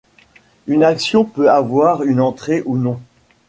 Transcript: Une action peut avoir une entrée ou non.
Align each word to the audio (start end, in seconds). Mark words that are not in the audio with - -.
Une 0.65 0.83
action 0.83 1.25
peut 1.25 1.51
avoir 1.51 2.01
une 2.01 2.21
entrée 2.21 2.63
ou 2.65 2.75
non. 2.75 2.99